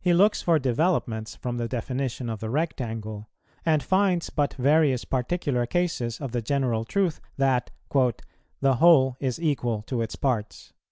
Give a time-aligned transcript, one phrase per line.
[0.00, 3.28] He looks for developments from the definition of the rectangle,
[3.64, 7.70] and finds but various particular cases of the general truth, that
[8.60, 10.72] "the whole is equal to its parts."